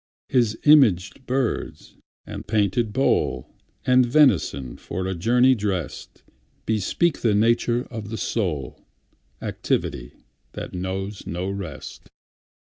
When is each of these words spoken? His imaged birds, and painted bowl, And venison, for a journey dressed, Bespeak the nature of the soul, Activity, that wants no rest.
His 0.29 0.57
imaged 0.63 1.27
birds, 1.27 1.95
and 2.25 2.47
painted 2.47 2.91
bowl, 2.91 3.53
And 3.85 4.03
venison, 4.03 4.77
for 4.77 5.05
a 5.05 5.13
journey 5.13 5.53
dressed, 5.53 6.23
Bespeak 6.65 7.19
the 7.19 7.35
nature 7.35 7.83
of 7.91 8.09
the 8.09 8.17
soul, 8.17 8.83
Activity, 9.43 10.15
that 10.53 10.73
wants 10.73 11.27
no 11.27 11.51
rest. 11.51 12.09